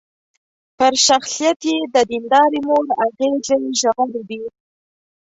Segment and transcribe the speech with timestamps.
[0.77, 4.41] پر شخصيت يې د ديندارې مور اغېزې ژورې دي.